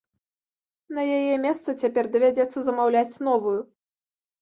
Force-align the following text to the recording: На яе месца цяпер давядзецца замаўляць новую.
На 0.99 1.03
яе 1.17 1.35
месца 1.45 1.77
цяпер 1.83 2.11
давядзецца 2.17 2.57
замаўляць 2.71 3.11
новую. 3.33 3.59